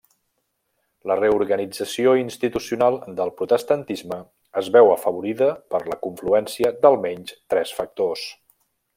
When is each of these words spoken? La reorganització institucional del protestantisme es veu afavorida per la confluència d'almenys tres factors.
La 1.09 1.15
reorganització 1.17 2.13
institucional 2.21 2.97
del 3.19 3.33
protestantisme 3.41 4.17
es 4.63 4.69
veu 4.77 4.89
afavorida 4.95 5.49
per 5.75 5.83
la 5.93 5.99
confluència 6.07 6.73
d'almenys 6.87 7.37
tres 7.55 7.75
factors. 7.81 8.25